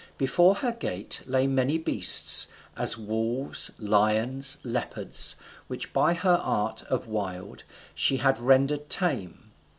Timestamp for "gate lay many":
0.71-1.77